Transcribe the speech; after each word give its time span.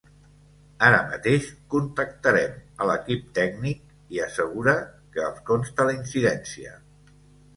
Ara 0.85 1.01
mateix 1.09 1.49
contactarem 1.73 2.55
a 2.85 2.87
l'equip 2.91 3.27
tècnic 3.39 3.83
i 4.17 4.23
assegurar 4.27 4.75
que 5.17 5.23
els 5.27 5.43
consta 5.51 5.87
la 5.91 5.93
incidència. 5.99 6.73